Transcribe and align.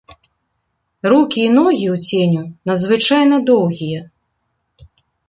Рукі 1.11 1.41
і 1.47 1.51
ногі 1.57 1.85
ў 1.95 2.07
ценю 2.07 2.41
надзвычайна 2.71 3.37
доўгія. 3.51 4.01